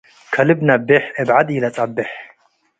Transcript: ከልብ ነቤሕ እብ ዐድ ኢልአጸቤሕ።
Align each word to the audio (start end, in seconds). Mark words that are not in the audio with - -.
ከልብ 0.33 0.59
ነቤሕ 0.67 1.03
እብ 1.21 1.29
ዐድ 1.37 1.47
ኢልአጸቤሕ። 1.55 2.09